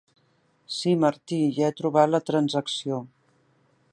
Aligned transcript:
Sí, 0.77 0.93
Martí, 1.03 1.39
ja 1.59 1.69
he 1.73 1.77
trobat 1.81 2.11
la 2.15 2.23
transacció. 2.31 3.01